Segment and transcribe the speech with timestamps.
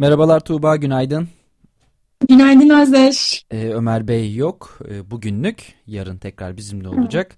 [0.00, 1.28] Merhabalar Tuğba, günaydın.
[2.28, 3.44] Günaydın Özdeş.
[3.50, 7.36] Ee, Ömer Bey yok ee, bugünlük, yarın tekrar bizimle olacak.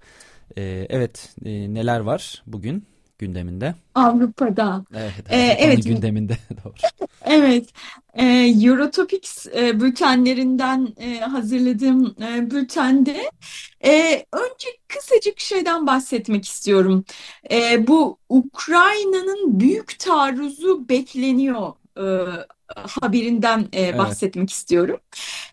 [0.57, 2.85] Ee, evet, e, neler var bugün
[3.17, 3.75] gündeminde?
[3.95, 4.85] Avrupa'da.
[4.93, 5.83] Evet, ee, evet.
[5.83, 6.73] gündeminde doğru.
[7.25, 7.69] evet,
[8.13, 8.25] e,
[8.63, 13.31] Eurotopics e, bültenlerinden e, hazırladığım e, bültende
[13.85, 17.05] e, önce kısacık şeyden bahsetmek istiyorum.
[17.51, 22.03] E, bu Ukrayna'nın büyük taarruzu bekleniyor e,
[22.75, 24.49] haberinden e, bahsetmek evet.
[24.49, 24.99] istiyorum.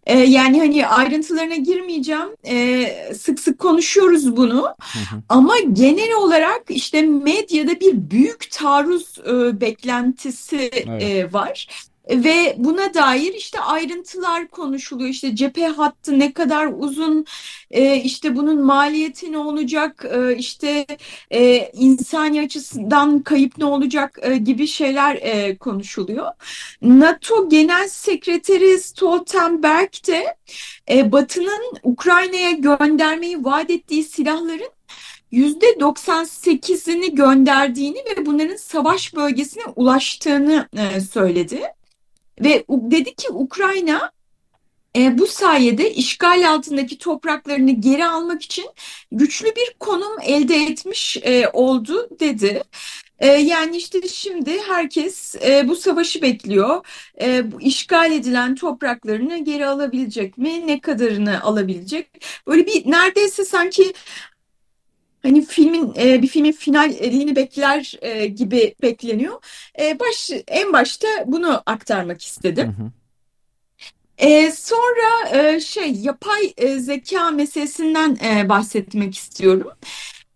[0.06, 2.28] E, yani hani ayrıntılarına girmeyeceğim.
[2.47, 4.62] E, sık sık konuşuyoruz bunu.
[4.64, 5.22] Hı hı.
[5.28, 11.02] Ama genel olarak işte medyada bir büyük taarruz e, beklentisi evet.
[11.02, 11.69] e, var.
[12.08, 15.10] Ve buna dair işte ayrıntılar konuşuluyor.
[15.10, 17.26] İşte cephe hattı ne kadar uzun,
[17.70, 20.86] e, işte bunun maliyeti ne olacak, e, işte
[21.30, 25.20] e, insani açısından kayıp ne olacak e, gibi şeyler
[25.58, 26.26] konuşuluyor.
[26.82, 30.36] NATO Genel Sekreteri Stoltenberg de
[31.12, 34.70] Batı'nın Ukrayna'ya göndermeyi vaat ettiği silahların
[35.32, 40.69] %98'ini gönderdiğini ve bunların savaş bölgesine ulaştığını
[41.12, 41.62] söyledi.
[42.40, 44.12] Ve dedi ki Ukrayna
[44.96, 48.66] e, bu sayede işgal altındaki topraklarını geri almak için
[49.12, 52.62] güçlü bir konum elde etmiş e, oldu dedi.
[53.18, 56.86] E, yani işte şimdi herkes e, bu savaşı bekliyor.
[57.22, 60.66] E, bu işgal edilen topraklarını geri alabilecek mi?
[60.66, 62.24] Ne kadarını alabilecek?
[62.46, 63.92] Böyle bir neredeyse sanki
[65.22, 69.34] hani filmin e, bir filmin finalini bekler e, gibi bekleniyor.
[69.81, 72.75] E, baş en başta bunu aktarmak istedim.
[72.78, 72.91] Hı hı.
[74.19, 79.70] E, sonra e, şey yapay e, zeka meselesinden e, bahsetmek istiyorum.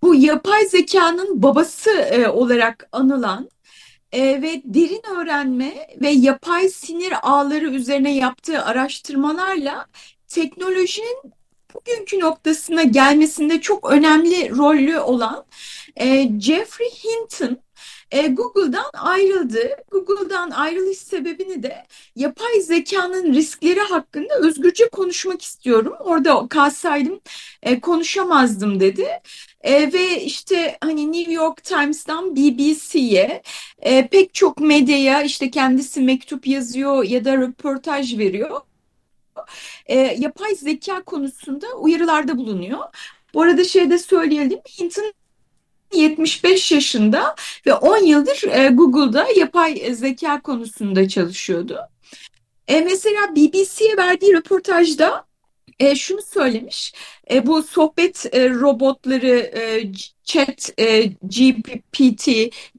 [0.03, 3.51] Bu yapay zekanın babası e, olarak anılan
[4.13, 9.87] e, ve derin öğrenme ve yapay sinir ağları üzerine yaptığı araştırmalarla
[10.29, 11.17] teknolojinin
[11.75, 15.45] bugünkü noktasına gelmesinde çok önemli rollü olan
[15.97, 17.59] e, Jeffrey Hinton
[18.11, 19.77] e, Google'dan ayrıldı.
[19.91, 21.87] Google'dan ayrılış sebebini de
[22.17, 25.95] yapay zekanın riskleri hakkında özgürce konuşmak istiyorum.
[26.01, 27.21] Orada kalsaydım
[27.63, 29.09] e, konuşamazdım dedi.
[29.61, 33.43] E, ve işte hani New York Times'dan BBC'ye
[33.79, 38.61] e, pek çok medyaya işte kendisi mektup yazıyor ya da röportaj veriyor
[39.87, 42.81] e, yapay zeka konusunda uyarılarda bulunuyor.
[43.35, 45.15] Bu arada şey de söyleyelim, Hint'in
[45.93, 47.35] 75 yaşında
[47.67, 51.79] ve 10 yıldır e, Google'da yapay zeka konusunda çalışıyordu.
[52.69, 55.27] E, mesela BBC'ye verdiği röportajda
[55.79, 56.95] e, şunu söylemiş.
[57.31, 59.93] E, bu sohbet e, robotları e,
[60.25, 62.29] chat e, GPT,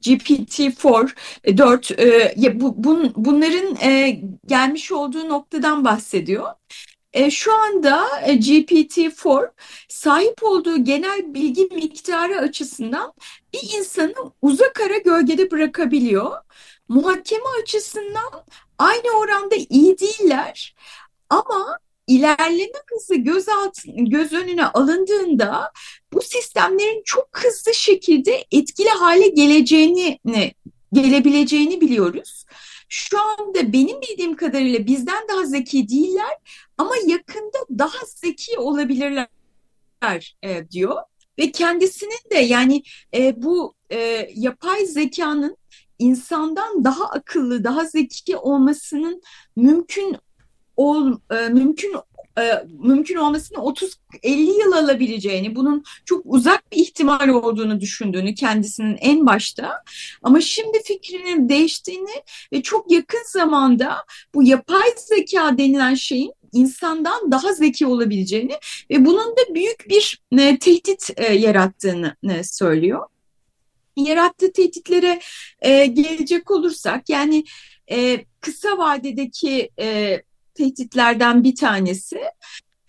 [0.00, 1.10] GPT-4
[1.44, 6.52] e, 4 e, bu, bun, bunların e, gelmiş olduğu noktadan bahsediyor.
[7.12, 9.50] E, şu anda e, GPT-4
[9.88, 13.12] sahip olduğu genel bilgi miktarı açısından
[13.52, 16.32] bir insanı uzak ara gölgede bırakabiliyor.
[16.88, 18.44] Muhakeme açısından
[18.78, 20.74] aynı oranda iyi değiller
[21.30, 23.46] ama ilerleme hızı göz,
[23.86, 25.72] göz önüne alındığında
[26.12, 30.18] bu sistemlerin çok hızlı şekilde etkili hale geleceğini
[30.92, 32.44] gelebileceğini biliyoruz.
[32.88, 36.38] Şu anda benim bildiğim kadarıyla bizden daha zeki değiller
[36.78, 39.28] ama yakında daha zeki olabilirler
[40.42, 40.96] e, diyor.
[41.38, 42.82] Ve kendisinin de yani
[43.14, 45.56] e, bu e, yapay zekanın
[45.98, 49.22] insandan daha akıllı, daha zeki olmasının
[49.56, 50.16] mümkün
[50.76, 51.94] ol, e, mümkün
[52.38, 59.26] e, mümkün olmasını 30-50 yıl alabileceğini, bunun çok uzak bir ihtimal olduğunu düşündüğünü kendisinin en
[59.26, 59.82] başta
[60.22, 63.96] ama şimdi fikrinin değiştiğini ve çok yakın zamanda
[64.34, 68.54] bu yapay zeka denilen şeyin insandan daha zeki olabileceğini
[68.90, 73.06] ve bunun da büyük bir e, tehdit e, yarattığını söylüyor.
[73.96, 75.20] Yarattığı tehditlere
[75.86, 77.44] gelecek olursak yani
[78.40, 79.70] kısa vadedeki
[80.56, 82.20] tehditlerden bir tanesi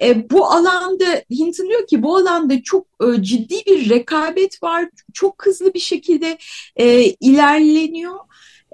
[0.01, 4.85] e, bu alanda Hinton diyor ki bu alanda çok e, ciddi bir rekabet var.
[5.13, 6.37] Çok hızlı bir şekilde
[6.75, 8.19] e, ilerleniyor.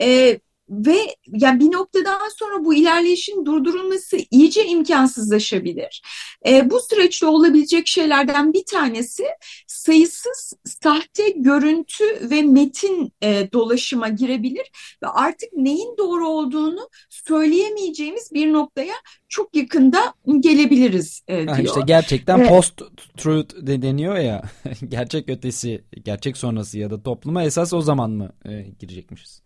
[0.01, 0.40] E,
[0.74, 6.02] ve yani bir noktadan sonra bu ilerleyişin durdurulması iyice imkansızlaşabilir.
[6.48, 9.24] E, bu süreçte olabilecek şeylerden bir tanesi
[9.68, 14.72] sayısız sahte görüntü ve metin e, dolaşıma girebilir
[15.04, 18.96] ve artık neyin doğru olduğunu söyleyemeyeceğimiz bir noktaya
[19.30, 21.56] çok yakında gelebiliriz e, diyor.
[21.56, 22.50] Ha işte gerçekten evet.
[22.50, 22.81] post
[23.18, 24.44] truth de deniyor ya
[24.88, 29.43] gerçek ötesi, gerçek sonrası ya da topluma esas o zaman mı e, girecekmişiz?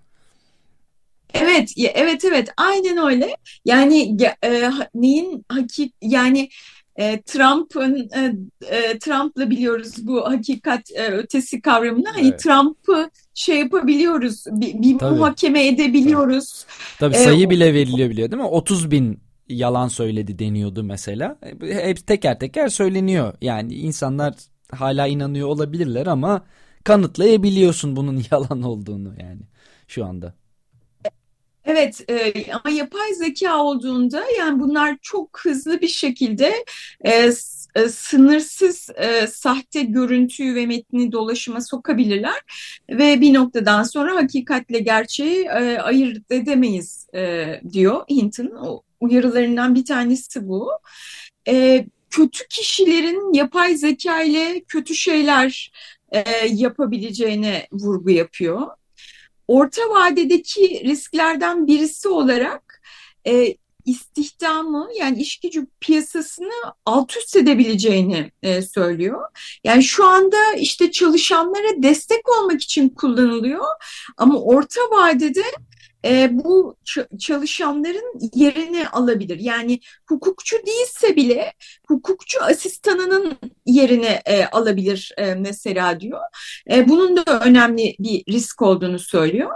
[1.34, 3.38] Evet, evet, evet, aynen öyle.
[3.66, 6.50] Yani e, neyin hakik yani
[6.98, 8.34] e, Trump'ın e,
[8.76, 12.10] e, Trump'la biliyoruz bu hakikat e, ötesi kavramını.
[12.10, 12.40] Hani evet.
[12.40, 16.66] Trump'ı şey yapabiliyoruz, bir, bir muhakeme edebiliyoruz.
[17.00, 18.48] Tabii e, sayı ee, bile veriliyor biliyor değil mi?
[18.48, 19.20] 30 bin
[19.50, 21.38] yalan söyledi deniyordu mesela.
[21.62, 23.34] Hep teker teker söyleniyor.
[23.42, 24.34] Yani insanlar
[24.72, 26.46] hala inanıyor olabilirler ama
[26.84, 29.42] kanıtlayabiliyorsun bunun yalan olduğunu yani
[29.88, 30.34] şu anda.
[31.68, 36.54] Evet e, ama yapay zeka olduğunda yani bunlar çok hızlı bir şekilde
[37.06, 37.32] e,
[37.76, 42.42] e, sınırsız e, sahte görüntüyü ve metni dolaşıma sokabilirler
[42.90, 48.82] ve bir noktadan sonra hakikatle gerçeği e, ayırt edemeyiz e, diyor Hinton.
[49.00, 50.70] uyarılarından bir tanesi bu.
[51.48, 55.72] E, kötü kişilerin yapay zeka ile kötü şeyler
[56.12, 58.68] e, yapabileceğine vurgu yapıyor
[59.48, 62.82] orta vadedeki risklerden birisi olarak
[63.28, 63.56] e,
[63.88, 69.22] istihdamı yani iş gücü piyasasını alt üst edebileceğini e, söylüyor.
[69.64, 73.66] Yani şu anda işte çalışanlara destek olmak için kullanılıyor
[74.18, 75.44] ama orta vadede
[76.06, 76.78] e, bu
[77.20, 79.40] çalışanların yerini alabilir.
[79.40, 79.80] Yani
[80.10, 81.54] hukukçu değilse bile
[81.88, 86.22] hukukçu asistanının yerini e, alabilir e, mesela diyor.
[86.72, 89.52] E, bunun da önemli bir risk olduğunu söylüyor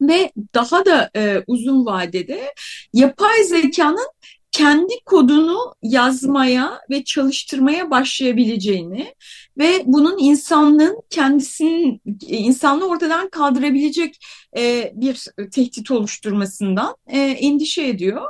[0.00, 2.54] ve daha da e, uzun vadede
[2.92, 4.08] yapay zekanın
[4.54, 9.14] kendi kodunu yazmaya ve çalıştırmaya başlayabileceğini
[9.58, 14.24] ve bunun insanlığın kendisinin insanlığı ortadan kaldırabilecek
[14.56, 18.22] e, bir tehdit oluşturmasından e, endişe ediyor.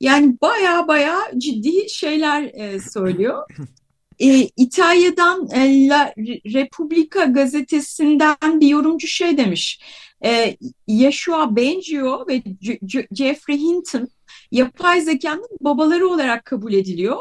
[0.00, 3.42] Yani baya baya ciddi şeyler e, söylüyor.
[4.20, 6.14] E, İtalya'dan e, La
[6.54, 9.80] Repubblica gazetesinden bir yorumcu şey demiş.
[10.24, 10.56] E,
[10.86, 14.08] Yeshua Bengio ve J Jeffrey Hinton
[14.50, 17.18] yapay zekanın babaları olarak kabul ediliyor.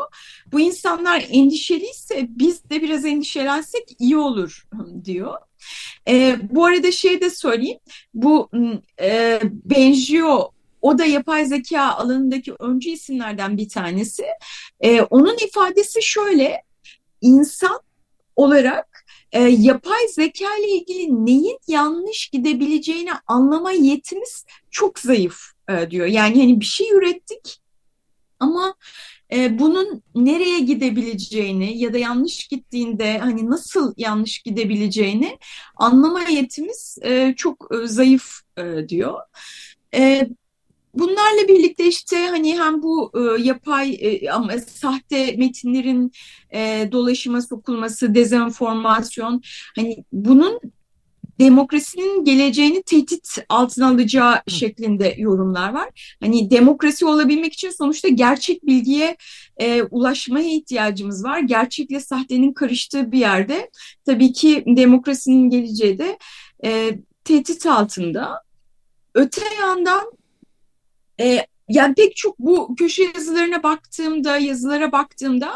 [0.52, 4.68] Bu insanlar endişeliyse biz de biraz endişelensek iyi olur
[5.06, 5.38] diyor.
[6.08, 7.80] E, bu arada şey de söyleyeyim.
[8.14, 8.50] Bu
[9.02, 14.26] e, Benjio o da yapay zeka alanındaki öncü isimlerden bir tanesi.
[14.82, 16.69] E, onun ifadesi şöyle.
[17.22, 17.80] İnsan
[18.36, 25.40] olarak e, yapay zeka ile ilgili neyin yanlış gidebileceğini anlama yetimiz çok zayıf
[25.70, 26.08] e, diyor.
[26.08, 27.62] Yani hani bir şey ürettik
[28.40, 28.76] ama
[29.34, 35.38] e, bunun nereye gidebileceğini ya da yanlış gittiğinde hani nasıl yanlış gidebileceğini
[35.76, 39.20] anlama yetimiz e, çok e, zayıf e, diyor.
[39.94, 40.30] E,
[40.94, 46.12] Bunlarla birlikte işte hani hem bu e, yapay e, ama sahte metinlerin
[46.54, 49.42] e, dolaşıma sokulması, dezenformasyon
[49.76, 50.60] hani bunun
[51.40, 54.52] demokrasinin geleceğini tehdit altına alacağı Hı.
[54.52, 56.16] şeklinde yorumlar var.
[56.20, 59.18] Hani demokrasi olabilmek için sonuçta gerçek bilgiye
[59.58, 61.40] e, ulaşmaya ihtiyacımız var.
[61.40, 63.70] Gerçekle sahtenin karıştığı bir yerde
[64.06, 66.18] tabii ki demokrasinin geleceği de
[66.66, 68.44] e, tehdit altında.
[69.16, 70.19] Öte yandan
[71.20, 75.54] e, yani pek çok bu köşe yazılarına baktığımda, yazılara baktığımda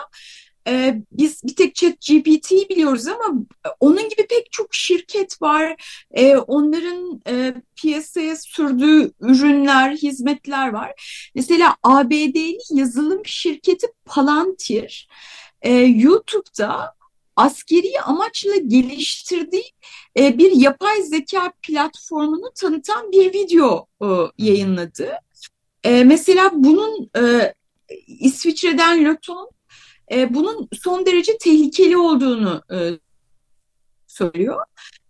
[0.67, 3.39] e, biz bir tek chat GPT'yi biliyoruz ama
[3.79, 5.75] onun gibi pek çok şirket var.
[6.12, 10.91] E, onların e, piyasaya sürdüğü ürünler, hizmetler var.
[11.36, 15.08] Mesela ABD'li yazılım şirketi Palantir
[15.62, 16.96] e, YouTube'da
[17.36, 19.72] askeri amaçla geliştirdiği
[20.20, 25.12] e, bir yapay zeka platformunu tanıtan bir video e, yayınladı.
[25.84, 27.54] E, mesela bunun e,
[28.08, 29.50] İsviçre'den Löton
[30.12, 32.78] e, bunun son derece tehlikeli olduğunu e,
[34.08, 34.60] söylüyor.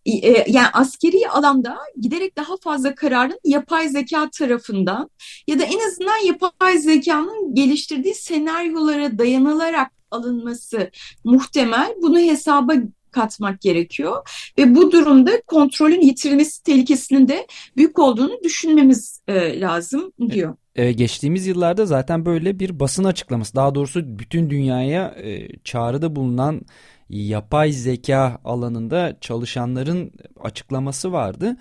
[0.05, 5.09] E, yani askeri alanda giderek daha fazla kararın yapay zeka tarafından
[5.47, 10.91] ya da en azından yapay zekanın geliştirdiği senaryolara dayanılarak alınması
[11.23, 11.93] muhtemel.
[12.01, 12.73] Bunu hesaba
[13.13, 14.27] katmak gerekiyor.
[14.57, 20.55] Ve bu durumda kontrolün yitirilmesi tehlikesinin de büyük olduğunu düşünmemiz e, lazım diyor.
[20.75, 26.61] Ee, geçtiğimiz yıllarda zaten böyle bir basın açıklaması daha doğrusu bütün dünyaya e, çağrıda bulunan
[27.09, 31.57] yapay zeka alanında çalışanların açıklaması vardı.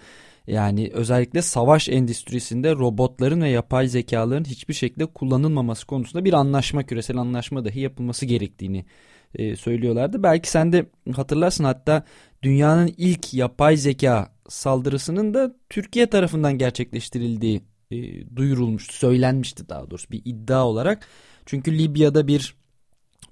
[0.47, 7.17] Yani özellikle savaş endüstrisinde robotların ve yapay zekaların hiçbir şekilde kullanılmaması konusunda bir anlaşma, küresel
[7.17, 8.85] anlaşma dahi yapılması gerektiğini
[9.35, 10.23] e, söylüyorlardı.
[10.23, 12.05] Belki sen de hatırlarsın hatta
[12.43, 17.61] dünyanın ilk yapay zeka saldırısının da Türkiye tarafından gerçekleştirildiği
[17.91, 17.97] e,
[18.37, 21.09] duyurulmuştu, söylenmişti daha doğrusu bir iddia olarak.
[21.47, 22.55] Çünkü Libya'da bir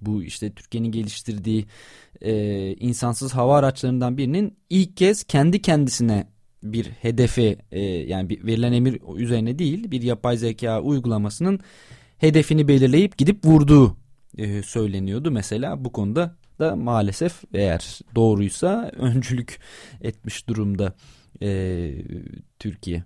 [0.00, 1.66] bu işte Türkiye'nin geliştirdiği
[2.21, 6.26] e, insansız hava araçlarından birinin ilk kez kendi kendisine
[6.62, 11.61] bir hedefi e, yani bir verilen emir üzerine değil bir yapay zeka uygulamasının
[12.19, 13.97] hedefini belirleyip gidip vurduğu
[14.39, 15.31] e, söyleniyordu.
[15.31, 19.59] Mesela bu konuda da maalesef eğer doğruysa öncülük
[20.01, 20.93] etmiş durumda
[21.43, 21.91] e,
[22.59, 23.05] Türkiye.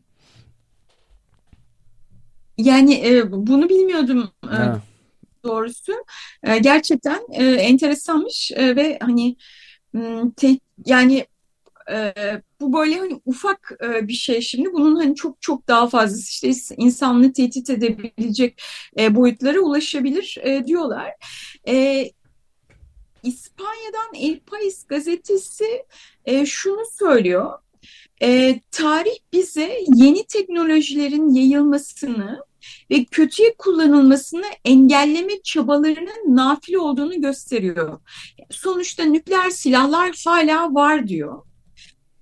[2.59, 4.59] Yani e, bunu bilmiyordum e,
[5.45, 5.93] doğrusu.
[6.43, 9.37] E, gerçekten e, enteresanmış e, ve hani
[10.37, 11.26] te, yani
[11.92, 12.14] e,
[12.60, 16.74] bu böyle hani ufak e, bir şey şimdi bunun hani çok çok daha fazlası işte
[16.76, 18.62] insanlığı tehdit edebilecek
[18.98, 21.10] e, boyutlara ulaşabilir e, diyorlar.
[21.68, 22.10] E,
[23.22, 25.84] İspanya'dan El País gazetesi
[26.24, 27.58] e, şunu söylüyor.
[28.22, 32.44] E, tarih bize yeni teknolojilerin yayılmasını
[32.90, 38.00] ve kötüye kullanılmasını engelleme çabalarının nafile olduğunu gösteriyor.
[38.50, 41.42] Sonuçta nükleer silahlar hala var diyor.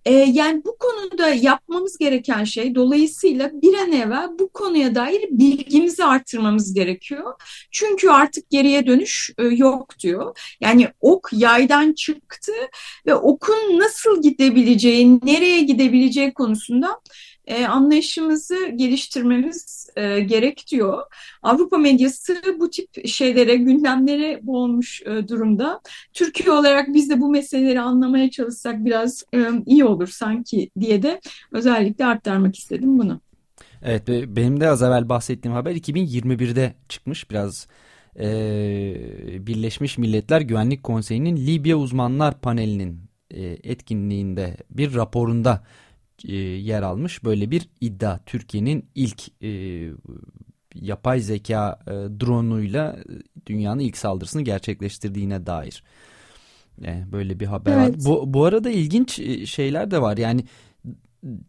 [0.05, 6.05] E, yani bu konuda yapmamız gereken şey dolayısıyla bir an evvel bu konuya dair bilgimizi
[6.05, 7.35] arttırmamız gerekiyor.
[7.71, 10.39] Çünkü artık geriye dönüş e, yok diyor.
[10.61, 12.53] Yani ok yaydan çıktı
[13.07, 17.01] ve okun nasıl gidebileceği, nereye gidebileceği konusunda
[17.47, 21.03] e, anlayışımızı geliştirmemiz e, gerek diyor.
[21.43, 25.81] Avrupa medyası bu tip şeylere, gündemlere boğulmuş e, durumda.
[26.13, 31.21] Türkiye olarak biz de bu meseleleri anlamaya çalışsak biraz e, iyi olur sanki diye de
[31.53, 33.21] özellikle aktarmak istedim bunu.
[33.83, 37.67] Evet benim de az evvel bahsettiğim haber 2021'de çıkmış biraz
[38.21, 38.27] e,
[39.47, 45.65] Birleşmiş Milletler Güvenlik Konseyi'nin Libya Uzmanlar Paneli'nin e, etkinliğinde bir raporunda
[46.29, 48.19] e, yer almış böyle bir iddia.
[48.27, 49.91] Türkiye'nin ilk e,
[50.75, 52.97] yapay zeka e, drone'uyla
[53.47, 55.83] dünyanın ilk saldırısını gerçekleştirdiğine dair.
[56.85, 57.89] E, böyle bir haber evet.
[57.89, 58.05] var.
[58.05, 60.17] Bu, bu arada ilginç e, şeyler de var.
[60.17, 60.45] Yani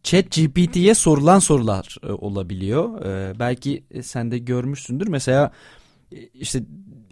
[0.03, 3.05] Chat GPT'ye sorulan sorular e, olabiliyor.
[3.05, 5.07] E, belki sen de görmüşsündür.
[5.07, 5.51] Mesela
[6.11, 6.63] e, işte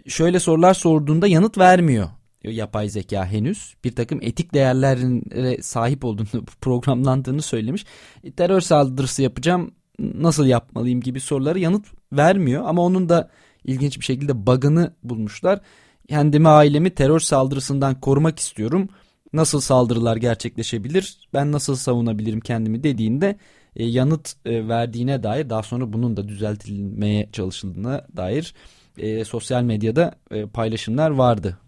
[0.06, 2.08] şöyle sorular sorduğunda yanıt vermiyor
[2.44, 7.84] yapay zeka henüz bir takım etik değerlere sahip olduğunu programlandığını söylemiş.
[8.24, 13.30] E, terör saldırısı yapacağım nasıl yapmalıyım gibi soruları yanıt vermiyor ama onun da
[13.64, 15.60] ilginç bir şekilde bug'ını bulmuşlar.
[16.08, 18.88] Kendimi ailemi terör saldırısından korumak istiyorum.
[19.32, 21.28] Nasıl saldırılar gerçekleşebilir?
[21.34, 23.38] Ben nasıl savunabilirim kendimi dediğinde
[23.76, 28.54] e, yanıt e, verdiğine dair daha sonra bunun da düzeltilmeye çalışıldığına dair
[28.98, 31.58] e, sosyal medyada e, paylaşımlar vardı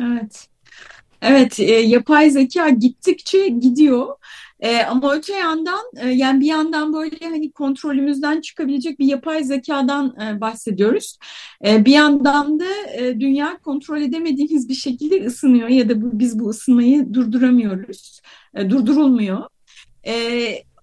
[0.00, 0.48] Evet.
[1.22, 4.06] Evet, e, yapay zeka gittikçe gidiyor.
[4.60, 10.16] E, ama öte yandan e, yani bir yandan böyle hani kontrolümüzden çıkabilecek bir yapay zekadan
[10.20, 11.18] e, bahsediyoruz.
[11.66, 12.64] E, bir yandan da
[12.96, 18.20] e, dünya kontrol edemediğimiz bir şekilde ısınıyor ya da bu, biz bu ısınmayı durduramıyoruz.
[18.54, 19.42] E, durdurulmuyor.
[20.06, 20.14] E,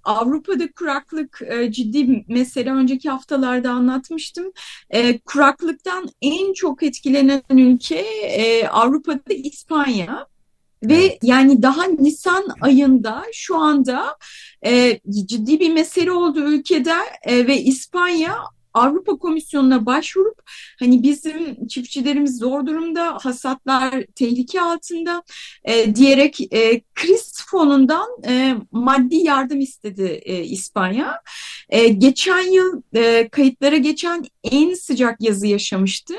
[0.04, 2.72] Avrupa'da kuraklık e, ciddi mesele.
[2.72, 4.52] Önceki haftalarda anlatmıştım.
[4.90, 10.28] E, kuraklıktan en çok etkilenen ülke e, Avrupa'da İspanya.
[10.84, 14.18] Ve yani daha Nisan ayında şu anda
[14.66, 18.36] e, ciddi bir mesele oldu ülkede e, ve İspanya
[18.74, 20.42] Avrupa Komisyonu'na başvurup
[20.80, 25.24] hani bizim çiftçilerimiz zor durumda, hasatlar tehlike altında
[25.64, 31.22] e, diyerek e, kriz fonundan e, maddi yardım istedi e, İspanya.
[31.70, 36.14] E, geçen yıl e, kayıtlara geçen en sıcak yazı yaşamıştı.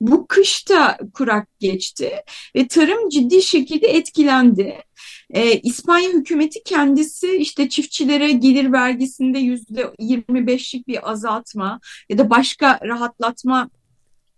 [0.00, 2.12] Bu kışta kurak geçti
[2.56, 4.85] ve tarım ciddi şekilde etkilendi.
[5.30, 12.80] E, İspanya hükümeti kendisi işte çiftçilere gelir vergisinde yüzde 25'lik bir azaltma ya da başka
[12.82, 13.70] rahatlatma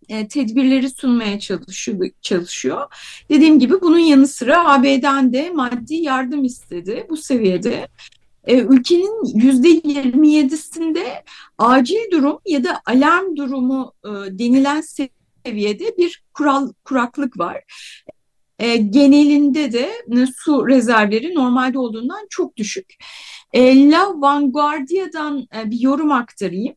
[0.08, 2.86] e, tedbirleri sunmaya çalışıyor, çalışıyor.
[3.30, 7.88] Dediğim gibi bunun yanı sıra AB'den de maddi yardım istedi bu seviyede.
[8.44, 11.22] E, ülkenin yüzde 27'sinde
[11.58, 17.64] acil durum ya da alarm durumu e, denilen seviyede bir kural kuraklık var.
[18.58, 22.94] E, genelinde de e, su rezervleri normalde olduğundan çok düşük.
[23.52, 26.74] E, La Vanguardia'dan e, bir yorum aktarayım.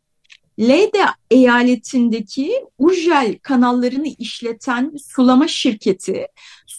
[0.59, 6.27] Leyde eyaletindeki Ujel kanallarını işleten sulama şirketi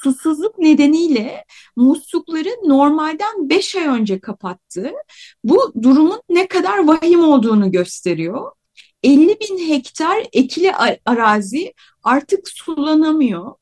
[0.02, 1.44] susuzluk nedeniyle
[1.76, 4.92] muslukları normalden 5 ay önce kapattı.
[5.44, 8.52] Bu durumun ne kadar vahim olduğunu gösteriyor.
[9.02, 10.72] 50 bin hektar ekili
[11.06, 13.54] arazi artık sulanamıyor.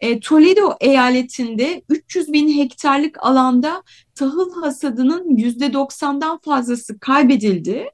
[0.00, 3.82] E, Toledo eyaletinde 300 bin hektarlık alanda
[4.14, 7.90] tahıl hasadının %90'dan fazlası kaybedildi.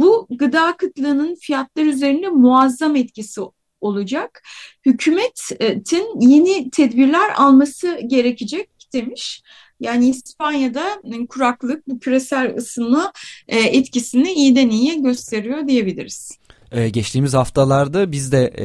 [0.00, 3.40] Bu gıda kıtlığının fiyatlar üzerinde muazzam etkisi
[3.80, 4.42] olacak.
[4.86, 9.42] Hükümetin yeni tedbirler alması gerekecek demiş.
[9.80, 13.12] Yani İspanya'da kuraklık bu küresel ısınma
[13.48, 16.38] e, etkisini iyiden iyiye gösteriyor diyebiliriz.
[16.72, 18.64] Ee, geçtiğimiz haftalarda biz de e,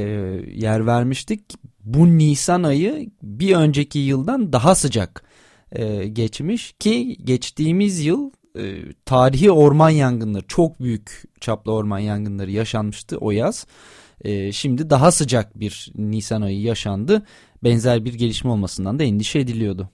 [0.55, 1.41] yer vermiştik.
[1.83, 5.23] Bu Nisan ayı bir önceki yıldan daha sıcak
[5.71, 13.17] e, geçmiş ki geçtiğimiz yıl e, tarihi orman yangınları çok büyük çaplı orman yangınları yaşanmıştı
[13.17, 13.65] o yaz.
[14.21, 17.25] E, şimdi daha sıcak bir Nisan ayı yaşandı.
[17.63, 19.89] Benzer bir gelişme olmasından da endişe ediliyordu.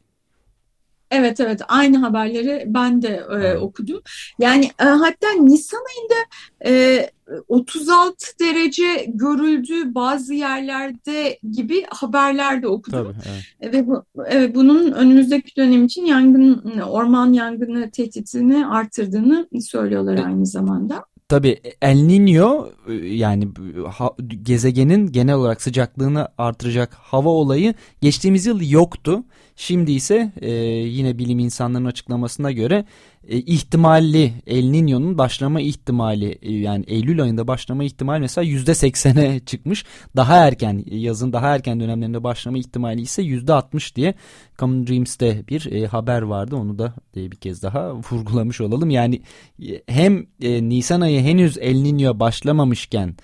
[1.12, 4.02] Evet evet aynı haberleri ben de e, okudum.
[4.40, 6.26] Yani e, hatta Nisan ayında
[6.66, 7.10] e,
[7.48, 13.00] 36 derece görüldü bazı yerlerde gibi haberler de okudum.
[13.00, 13.74] Tabii, evet.
[13.74, 21.06] Ve bu, evet, bunun önümüzdeki dönem için yangın orman yangını tehditini artırdığını söylüyorlar aynı zamanda.
[21.30, 23.48] Tabii El Niño e, yani
[23.92, 24.12] ha,
[24.44, 29.24] gezegenin genel olarak sıcaklığını artıracak hava olayı geçtiğimiz yıl yoktu.
[29.60, 30.52] Şimdi ise e,
[30.88, 32.86] yine bilim insanlarının açıklamasına göre
[33.28, 39.40] e, ihtimalli El Niño'nun başlama ihtimali e, yani Eylül ayında başlama ihtimali mesela yüzde seksene
[39.46, 39.86] çıkmış.
[40.16, 44.14] Daha erken yazın daha erken dönemlerinde başlama ihtimali ise yüzde altmış diye
[44.60, 46.55] Common Dreams'te bir e, haber vardı.
[46.55, 48.90] Onu da e, bir kez daha vurgulamış olalım.
[48.90, 49.22] Yani
[49.68, 53.16] e, hem e, Nisan ayı henüz El Niño başlamamışken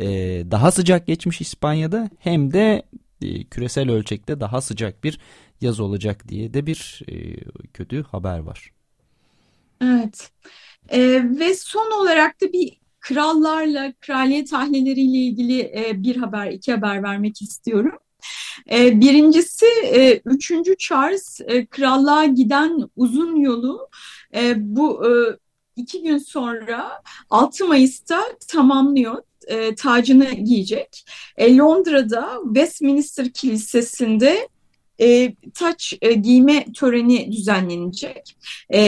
[0.00, 0.06] e,
[0.50, 2.82] daha sıcak geçmiş İspanya'da hem de
[3.22, 5.18] e, küresel ölçekte daha sıcak bir
[5.60, 7.36] yaz olacak diye de bir e,
[7.72, 8.72] kötü haber var.
[9.82, 10.30] Evet
[10.88, 11.00] e,
[11.38, 17.42] ve son olarak da bir krallarla, kraliyet aileleriyle ilgili e, bir haber, iki haber vermek
[17.42, 17.98] istiyorum.
[18.70, 20.52] E, birincisi e, 3.
[20.78, 21.40] Charles
[21.70, 23.88] krallığa giden uzun yolu
[24.56, 25.02] bu
[25.76, 31.04] iki gün sonra 6 Mayıs'ta tamamlıyor e, tacını giyecek.
[31.40, 34.48] Londra'da Westminster Kilisesi'nde
[35.00, 38.36] e, taç e, giyme töreni düzenlenecek.
[38.70, 38.80] E,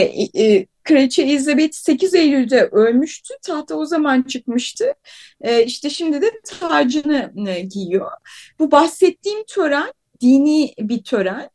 [0.43, 3.33] e, Kraliçe Elizabeth 8 Eylül'de ölmüştü.
[3.41, 4.93] Tahta o zaman çıkmıştı.
[5.41, 8.11] E, işte şimdi de tacını e, giyiyor.
[8.59, 11.49] Bu bahsettiğim tören dini bir tören.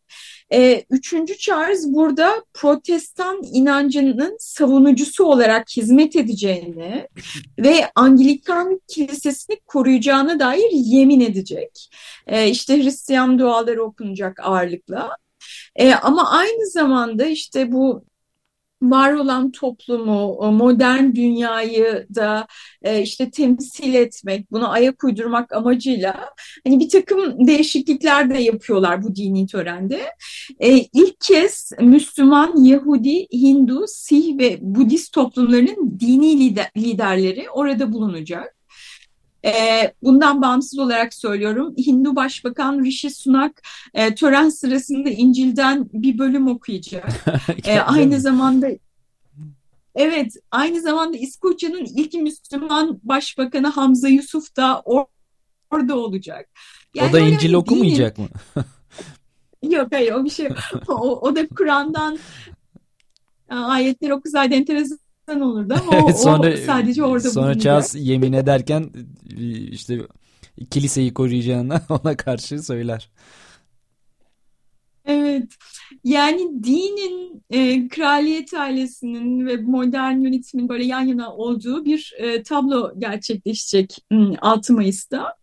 [0.52, 7.08] E, üçüncü Charles burada protestan inancının savunucusu olarak hizmet edeceğini
[7.58, 11.90] ve Anglikan kilisesini koruyacağına dair yemin edecek.
[12.26, 15.10] E, işte Hristiyan duaları okunacak ağırlıkla.
[15.76, 18.04] E, ama aynı zamanda işte bu
[18.90, 22.46] var olan toplumu, modern dünyayı da
[22.82, 26.30] e, işte temsil etmek, buna ayak uydurmak amacıyla
[26.64, 30.00] hani bir takım değişiklikler de yapıyorlar bu dini törende.
[30.60, 38.55] E, ilk kez Müslüman, Yahudi, Hindu, Sih ve Budist toplumlarının dini lider, liderleri orada bulunacak.
[39.46, 41.74] E, bundan bağımsız olarak söylüyorum.
[41.86, 43.62] Hindu Başbakan Rishi Sunak
[43.94, 47.08] e, tören sırasında İncil'den bir bölüm okuyacak.
[47.64, 48.68] e, aynı zamanda
[49.96, 55.04] Evet, aynı zamanda İskoçya'nın ilk Müslüman Başbakanı Hamza Yusuf da or
[55.70, 56.48] orada olacak.
[56.94, 58.28] Yani o da İncil okumayacak mı?
[59.62, 60.48] Yok hayır o bir şey.
[60.88, 62.18] o, o da Kur'an'dan
[63.48, 64.98] ayetler okusaydı enteresan
[65.28, 67.62] insan olurdu ama o, sonra, o sadece orada Sonra bulunacak.
[67.62, 68.90] Charles yemin ederken
[69.70, 69.98] işte
[70.70, 73.10] kiliseyi koruyacağını ona karşı söyler.
[75.04, 75.52] Evet.
[76.04, 82.92] Yani dinin, e, kraliyet ailesinin ve modern yönetimin böyle yan yana olduğu bir e, tablo
[82.98, 83.96] gerçekleşecek
[84.40, 85.34] 6 Mayıs'ta.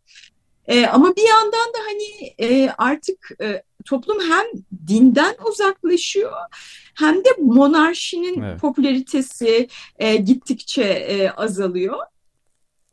[0.67, 4.45] E, ama bir yandan da hani e, artık e, toplum hem
[4.87, 6.31] dinden uzaklaşıyor
[6.95, 8.61] hem de monarşinin evet.
[8.61, 9.67] popülaritesi
[9.99, 11.97] e, gittikçe e, azalıyor.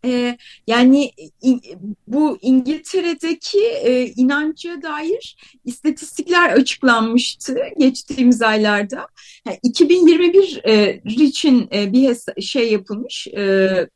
[0.05, 1.11] E, yani
[1.43, 1.63] in,
[2.07, 9.07] bu İngiltere'deki e, inanca dair istatistikler açıklanmıştı geçtiğimiz aylarda.
[9.47, 13.89] Yani 2021 e, için e, bir şey yapılmış e,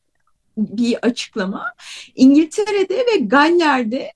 [0.56, 1.72] bir açıklama.
[2.14, 4.12] İngiltere'de ve Galler'de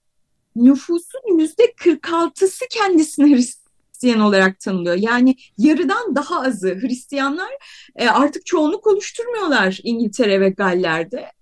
[0.64, 4.96] nüfusun yüzde 46'sı kendisini Hristiyan olarak tanımlıyor.
[4.96, 7.50] Yani yarıdan daha azı Hristiyanlar
[7.96, 11.32] e, artık çoğunluk oluşturmuyorlar İngiltere ve Galler'de.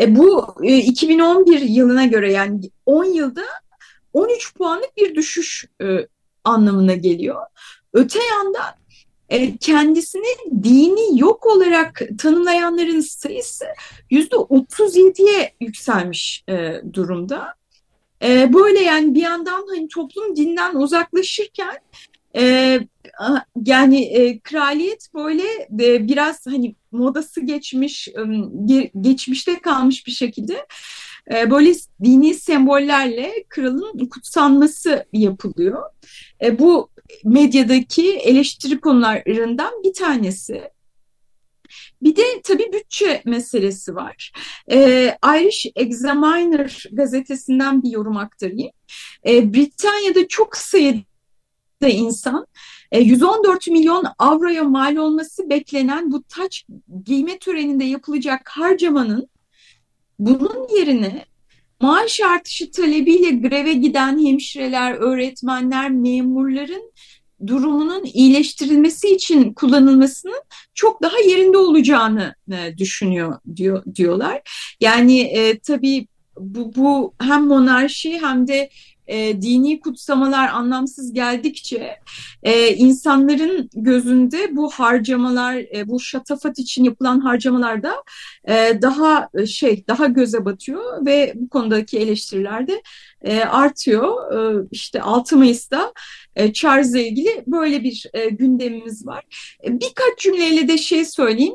[0.00, 3.44] E, bu e, 2011 yılına göre yani 10 yılda
[4.12, 6.08] 13 puanlık bir düşüş e,
[6.44, 7.42] anlamına geliyor.
[7.92, 8.74] Öte yandan
[9.28, 13.64] e, kendisini dini yok olarak tanımlayanların sayısı
[14.10, 17.54] yüzde 37'ye yükselmiş e, durumda.
[18.22, 21.78] E, böyle yani bir yandan hani toplum dinden uzaklaşırken
[22.36, 22.80] e,
[23.64, 25.42] yani e, kraliyet böyle
[25.80, 30.66] e, biraz hani modası geçmiş, e, geçmişte kalmış bir şekilde
[31.34, 31.72] e, böyle
[32.04, 35.82] dini sembollerle kralın kutsanması yapılıyor.
[36.42, 36.90] E, bu
[37.24, 40.62] medyadaki eleştiri konularından bir tanesi.
[42.02, 44.32] Bir de tabii bütçe meselesi var.
[44.70, 48.70] Ee, Irish Examiner gazetesinden bir yorum aktarayım.
[49.26, 51.04] Ee, Britanya'da çok sayıda
[51.88, 52.46] insan
[52.92, 56.66] 114 e, milyon avroya mal olması beklenen bu taç
[57.04, 59.28] giyme töreninde yapılacak harcamanın
[60.18, 61.24] bunun yerine
[61.80, 66.92] maaş artışı talebiyle greve giden hemşireler, öğretmenler, memurların
[67.46, 70.42] durumunun iyileştirilmesi için kullanılmasının
[70.74, 74.42] çok daha yerinde olacağını e, düşünüyor diyor diyorlar.
[74.80, 76.06] Yani e, tabii
[76.38, 78.70] bu, bu hem monarşi hem de
[79.06, 81.96] e, dini kutsamalar anlamsız geldikçe
[82.42, 87.94] e, insanların gözünde bu harcamalar, e, bu şatafat için yapılan harcamalar da
[88.48, 92.82] e, daha e, şey, daha göze batıyor ve bu konudaki eleştiriler de
[93.22, 94.32] e, artıyor.
[94.32, 95.92] E, işte 6 Mayıs'ta
[96.36, 99.24] e, Charles'la ilgili böyle bir e, gündemimiz var.
[99.64, 101.54] E, birkaç cümleyle de şey söyleyeyim.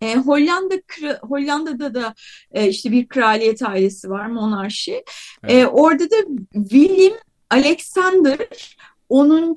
[0.00, 0.74] E, Hollanda
[1.22, 2.14] Hollanda'da da
[2.50, 4.92] e, işte bir kraliyet ailesi var, monarşi.
[4.92, 5.04] E,
[5.42, 5.62] evet.
[5.62, 6.16] E, orada da
[6.52, 7.18] William
[7.50, 8.38] Alexander
[9.08, 9.56] 10.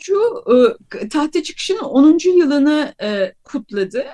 [1.01, 2.17] E, tahta çıkışının 10.
[2.37, 4.05] yılını e, kutladı.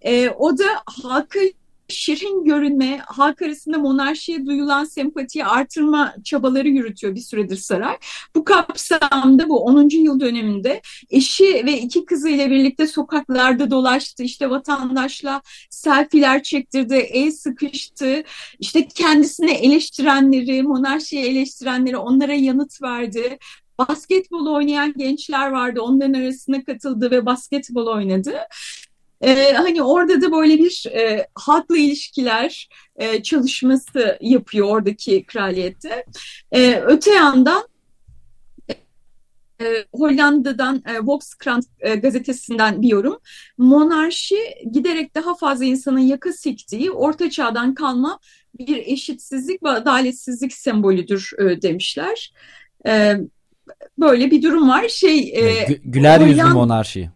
[0.00, 0.66] E, o da
[1.02, 1.40] halka
[1.88, 7.96] şirin görünme, halk arasında monarşiye duyulan sempatiyi artırma çabaları yürütüyor bir süredir saray.
[8.36, 9.88] Bu kapsamda bu 10.
[9.88, 14.22] yıl döneminde eşi ve iki kızıyla birlikte sokaklarda dolaştı.
[14.22, 18.22] İşte vatandaşla selfiler çektirdi, el sıkıştı.
[18.58, 23.38] İşte kendisini eleştirenleri, monarşiyi eleştirenleri onlara yanıt verdi
[23.78, 25.80] basketbol oynayan gençler vardı.
[25.80, 28.38] Onların arasına katıldı ve basketbol oynadı.
[29.20, 36.04] Ee, hani orada da böyle bir e, halkla ilişkiler e, çalışması yapıyor oradaki kraliyette.
[36.52, 37.68] E, öte yandan
[39.60, 43.18] e, Hollanda'dan e, Volkskrant e, gazetesinden bir yorum.
[43.58, 44.38] Monarşi
[44.72, 48.18] giderek daha fazla insanın yaka siktiği orta çağdan kalma
[48.58, 52.32] bir eşitsizlik ve adaletsizlik sembolüdür e, demişler.
[52.86, 53.16] E,
[53.98, 54.88] böyle bir durum var.
[54.88, 56.54] Şey e, Güler yüzlü Hollanda...
[56.54, 57.10] monarşi.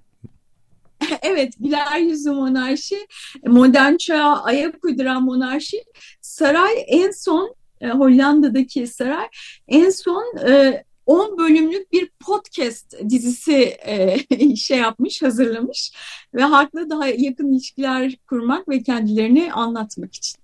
[1.22, 3.06] evet güler yüzlü monarşi,
[3.46, 5.84] modern çağa ayak uyduran monarşi.
[6.20, 9.26] Saray en son e, Hollanda'daki saray
[9.68, 14.16] en son e, 10 bölümlük bir podcast dizisi e,
[14.56, 15.92] şey yapmış, hazırlamış
[16.34, 20.40] ve halkla daha yakın ilişkiler kurmak ve kendilerini anlatmak için.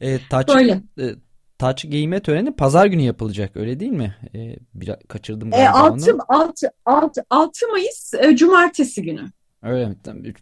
[0.00, 0.82] E, taç, Böyle.
[0.98, 1.14] E,
[1.58, 4.16] taç giyme töreni pazar günü yapılacak öyle değil mi?
[4.34, 6.22] E, biraz kaçırdım galiba e, 6, onu.
[6.28, 9.30] 6, 6, 6 Mayıs e, Cumartesi günü.
[9.62, 9.96] Öyle mi?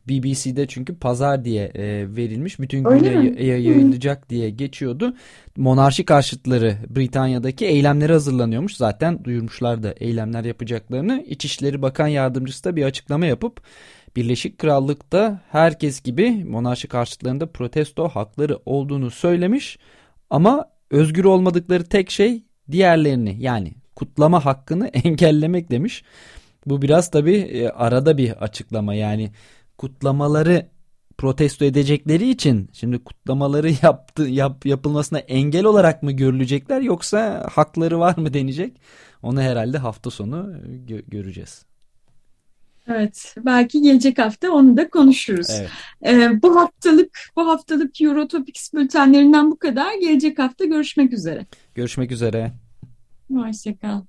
[0.09, 2.61] BBC'de çünkü pazar diye e, verilmiş.
[2.61, 5.16] Bütün gün yay, yayılacak diye geçiyordu.
[5.56, 8.76] Monarşi karşıtları Britanya'daki eylemleri hazırlanıyormuş.
[8.76, 11.24] Zaten duyurmuşlar da eylemler yapacaklarını.
[11.26, 13.62] İçişleri Bakan Yardımcısı da bir açıklama yapıp
[14.16, 19.78] Birleşik Krallık'ta herkes gibi monarşi karşıtlarında protesto hakları olduğunu söylemiş.
[20.30, 26.02] Ama özgür olmadıkları tek şey diğerlerini yani kutlama hakkını engellemek demiş.
[26.66, 29.33] Bu biraz tabii e, arada bir açıklama yani
[29.79, 30.68] kutlamaları
[31.18, 38.16] protesto edecekleri için şimdi kutlamaları yaptı yap, yapılmasına engel olarak mı görülecekler yoksa hakları var
[38.16, 38.81] mı denecek?
[39.23, 41.64] Onu herhalde hafta sonu e, gö göreceğiz.
[42.88, 45.51] Evet, belki gelecek hafta onu da konuşuruz.
[45.51, 45.70] Evet.
[46.07, 49.94] Ee, bu haftalık bu haftalık Eurotopics bültenlerinden bu kadar.
[50.01, 51.46] Gelecek hafta görüşmek üzere.
[51.75, 52.53] Görüşmek üzere.
[53.33, 54.03] Hoşçakal.